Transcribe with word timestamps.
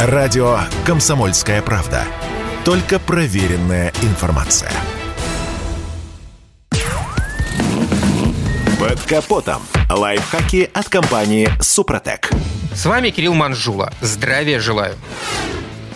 Радио 0.00 0.60
«Комсомольская 0.86 1.60
правда». 1.60 2.04
Только 2.64 3.00
проверенная 3.00 3.92
информация. 4.02 4.70
Под 8.78 9.00
капотом. 9.08 9.60
Лайфхаки 9.90 10.70
от 10.72 10.88
компании 10.88 11.50
«Супротек». 11.60 12.30
С 12.76 12.86
вами 12.86 13.10
Кирилл 13.10 13.34
Манжула. 13.34 13.92
Здравия 14.00 14.60
желаю. 14.60 14.94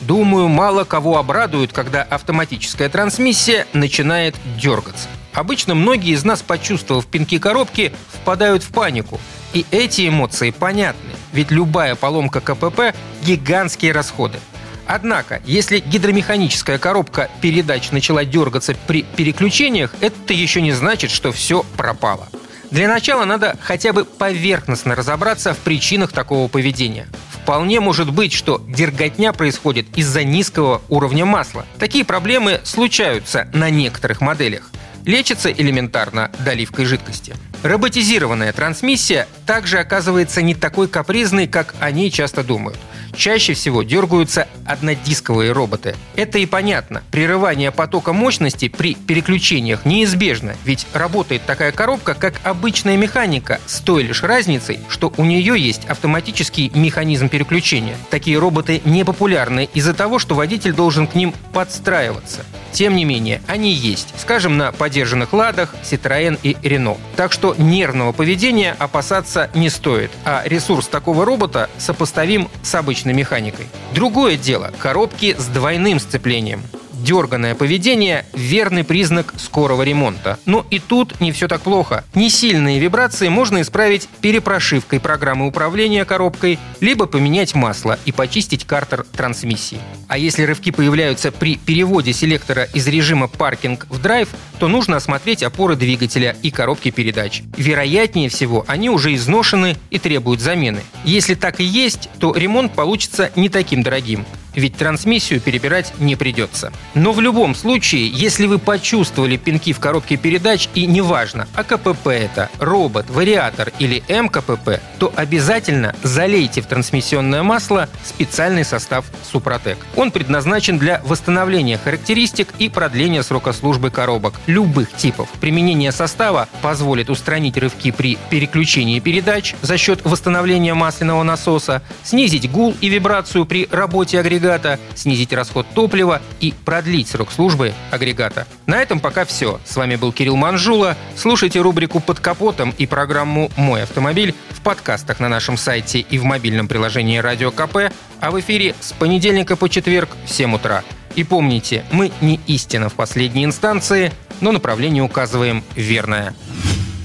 Думаю, 0.00 0.48
мало 0.48 0.84
кого 0.84 1.18
обрадует, 1.18 1.74
когда 1.74 2.02
автоматическая 2.02 2.88
трансмиссия 2.88 3.66
начинает 3.74 4.34
дергаться. 4.56 5.08
Обычно 5.34 5.74
многие 5.74 6.14
из 6.14 6.24
нас, 6.24 6.40
почувствовав 6.40 7.06
пинки 7.06 7.38
коробки, 7.38 7.92
впадают 8.14 8.62
в 8.62 8.70
панику. 8.70 9.20
И 9.52 9.66
эти 9.70 10.08
эмоции 10.08 10.52
понятны, 10.52 11.10
ведь 11.32 11.50
любая 11.50 11.94
поломка 11.94 12.40
КПП– 12.40 12.94
гигантские 13.22 13.92
расходы. 13.92 14.38
Однако, 14.86 15.40
если 15.44 15.78
гидромеханическая 15.78 16.78
коробка 16.78 17.30
передач 17.40 17.92
начала 17.92 18.24
дергаться 18.24 18.74
при 18.86 19.02
переключениях, 19.02 19.94
это 20.00 20.32
еще 20.32 20.60
не 20.60 20.72
значит, 20.72 21.12
что 21.12 21.30
все 21.30 21.64
пропало. 21.76 22.28
Для 22.70 22.88
начала 22.88 23.24
надо 23.24 23.56
хотя 23.60 23.92
бы 23.92 24.04
поверхностно 24.04 24.94
разобраться 24.94 25.54
в 25.54 25.58
причинах 25.58 26.12
такого 26.12 26.48
поведения. 26.48 27.08
Вполне 27.30 27.80
может 27.80 28.12
быть, 28.12 28.32
что 28.32 28.62
дерготня 28.68 29.32
происходит 29.32 29.86
из-за 29.96 30.24
низкого 30.24 30.82
уровня 30.88 31.24
масла. 31.24 31.66
Такие 31.78 32.04
проблемы 32.04 32.60
случаются 32.64 33.48
на 33.52 33.70
некоторых 33.70 34.20
моделях. 34.20 34.70
Лечится 35.04 35.50
элементарно 35.50 36.30
доливкой 36.44 36.84
жидкости. 36.84 37.34
Роботизированная 37.62 38.54
трансмиссия 38.54 39.28
также 39.44 39.78
оказывается 39.78 40.40
не 40.40 40.54
такой 40.54 40.88
капризной, 40.88 41.46
как 41.46 41.74
они 41.78 42.10
часто 42.10 42.42
думают. 42.42 42.78
Чаще 43.14 43.52
всего 43.52 43.82
дергаются 43.82 44.48
однодисковые 44.64 45.52
роботы. 45.52 45.94
Это 46.16 46.38
и 46.38 46.46
понятно. 46.46 47.02
Прерывание 47.10 47.70
потока 47.70 48.14
мощности 48.14 48.68
при 48.68 48.94
переключениях 48.94 49.84
неизбежно, 49.84 50.54
ведь 50.64 50.86
работает 50.94 51.42
такая 51.44 51.72
коробка, 51.72 52.14
как 52.14 52.40
обычная 52.44 52.96
механика, 52.96 53.60
с 53.66 53.80
той 53.80 54.04
лишь 54.04 54.22
разницей, 54.22 54.80
что 54.88 55.12
у 55.18 55.24
нее 55.24 55.60
есть 55.60 55.84
автоматический 55.86 56.70
механизм 56.74 57.28
переключения. 57.28 57.96
Такие 58.08 58.38
роботы 58.38 58.80
не 58.86 59.04
популярны 59.04 59.68
из-за 59.74 59.92
того, 59.92 60.18
что 60.18 60.34
водитель 60.34 60.72
должен 60.72 61.06
к 61.06 61.14
ним 61.14 61.34
подстраиваться. 61.52 62.44
Тем 62.72 62.96
не 62.96 63.04
менее, 63.04 63.42
они 63.46 63.72
есть, 63.72 64.08
скажем, 64.18 64.56
на 64.56 64.72
подержанных 64.72 65.32
«Ладах», 65.32 65.74
«Citroën» 65.82 66.38
и 66.42 66.56
«Рено». 66.62 66.96
Так 67.16 67.32
что 67.32 67.54
нервного 67.56 68.12
поведения 68.12 68.76
опасаться 68.78 69.50
не 69.54 69.70
стоит, 69.70 70.10
а 70.24 70.42
ресурс 70.44 70.86
такого 70.86 71.24
робота 71.24 71.68
сопоставим 71.78 72.48
с 72.62 72.74
обычной 72.74 73.12
механикой. 73.12 73.66
Другое 73.94 74.36
дело– 74.36 74.72
коробки 74.78 75.36
с 75.38 75.46
двойным 75.46 76.00
сцеплением 76.00 76.62
дерганное 77.02 77.54
поведение– 77.54 78.24
верный 78.32 78.84
признак 78.84 79.34
скорого 79.38 79.82
ремонта. 79.82 80.38
Но 80.46 80.66
и 80.70 80.78
тут 80.78 81.20
не 81.20 81.32
все 81.32 81.48
так 81.48 81.62
плохо. 81.62 82.04
Несильные 82.14 82.78
вибрации 82.78 83.28
можно 83.28 83.60
исправить 83.60 84.08
перепрошивкой 84.20 85.00
программы 85.00 85.46
управления 85.46 86.04
коробкой, 86.04 86.58
либо 86.80 87.06
поменять 87.06 87.54
масло 87.54 87.98
и 88.04 88.12
почистить 88.12 88.64
картер 88.64 89.04
трансмиссии. 89.16 89.80
А 90.08 90.18
если 90.18 90.42
рывки 90.42 90.70
появляются 90.70 91.32
при 91.32 91.56
переводе 91.56 92.12
селектора 92.12 92.64
из 92.64 92.86
режима 92.86 93.28
паркинг 93.28 93.86
в 93.88 94.00
драйв, 94.00 94.28
то 94.58 94.68
нужно 94.68 94.96
осмотреть 94.96 95.42
опоры 95.42 95.76
двигателя 95.76 96.36
и 96.42 96.50
коробки 96.50 96.90
передач. 96.90 97.42
Вероятнее 97.56 98.28
всего, 98.28 98.64
они 98.68 98.90
уже 98.90 99.14
изношены 99.14 99.76
и 99.90 99.98
требуют 99.98 100.40
замены. 100.40 100.80
Если 101.04 101.34
так 101.34 101.60
и 101.60 101.64
есть, 101.64 102.08
то 102.18 102.34
ремонт 102.34 102.72
получится 102.72 103.30
не 103.36 103.48
таким 103.48 103.82
дорогим 103.82 104.26
ведь 104.54 104.76
трансмиссию 104.76 105.40
перебирать 105.40 105.92
не 105.98 106.16
придется. 106.16 106.72
Но 106.94 107.12
в 107.12 107.20
любом 107.20 107.54
случае, 107.54 108.08
если 108.08 108.46
вы 108.46 108.58
почувствовали 108.58 109.36
пинки 109.36 109.72
в 109.72 109.80
коробке 109.80 110.16
передач 110.16 110.68
и 110.74 110.86
неважно, 110.86 111.46
АКПП 111.54 112.08
это, 112.08 112.50
робот, 112.58 113.08
вариатор 113.10 113.72
или 113.78 114.02
МКПП, 114.08 114.80
то 114.98 115.12
обязательно 115.14 115.94
залейте 116.02 116.60
в 116.60 116.66
трансмиссионное 116.66 117.42
масло 117.42 117.88
специальный 118.04 118.64
состав 118.64 119.06
Супротек. 119.30 119.78
Он 119.96 120.10
предназначен 120.10 120.78
для 120.78 121.00
восстановления 121.04 121.78
характеристик 121.78 122.48
и 122.58 122.68
продления 122.68 123.22
срока 123.22 123.52
службы 123.52 123.90
коробок 123.90 124.34
любых 124.46 124.92
типов. 124.92 125.28
Применение 125.40 125.92
состава 125.92 126.48
позволит 126.62 127.10
устранить 127.10 127.56
рывки 127.56 127.90
при 127.90 128.18
переключении 128.30 128.98
передач 129.00 129.54
за 129.62 129.76
счет 129.76 130.00
восстановления 130.04 130.74
масляного 130.74 131.22
насоса, 131.22 131.82
снизить 132.02 132.50
гул 132.50 132.74
и 132.80 132.88
вибрацию 132.88 133.46
при 133.46 133.68
работе 133.70 134.18
агрегата 134.18 134.39
агрегата, 134.40 134.78
снизить 134.94 135.32
расход 135.32 135.66
топлива 135.74 136.22
и 136.40 136.54
продлить 136.64 137.08
срок 137.08 137.30
службы 137.30 137.74
агрегата. 137.90 138.46
На 138.66 138.80
этом 138.80 139.00
пока 139.00 139.24
все. 139.24 139.60
С 139.64 139.76
вами 139.76 139.96
был 139.96 140.12
Кирилл 140.12 140.36
Манжула. 140.36 140.96
Слушайте 141.16 141.60
рубрику 141.60 142.00
«Под 142.00 142.20
капотом» 142.20 142.74
и 142.78 142.86
программу 142.86 143.50
«Мой 143.56 143.82
автомобиль» 143.82 144.34
в 144.50 144.60
подкастах 144.62 145.20
на 145.20 145.28
нашем 145.28 145.56
сайте 145.56 146.00
и 146.00 146.18
в 146.18 146.24
мобильном 146.24 146.68
приложении 146.68 147.18
«Радио 147.18 147.50
КП», 147.50 147.92
а 148.20 148.30
в 148.30 148.40
эфире 148.40 148.74
с 148.80 148.92
понедельника 148.92 149.56
по 149.56 149.68
четверг 149.68 150.10
в 150.24 150.30
7 150.30 150.54
утра. 150.54 150.82
И 151.16 151.24
помните, 151.24 151.84
мы 151.92 152.12
не 152.20 152.40
истина 152.46 152.88
в 152.88 152.94
последней 152.94 153.44
инстанции, 153.44 154.12
но 154.40 154.52
направление 154.52 155.02
указываем 155.02 155.62
верное. 155.74 156.34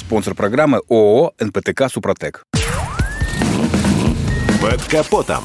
Спонсор 0.00 0.34
программы 0.34 0.80
ООО 0.88 1.32
«НПТК 1.38 1.88
Супротек». 1.90 2.44
Под 4.60 4.82
капотом. 4.84 5.44